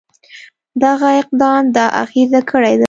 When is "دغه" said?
0.83-1.07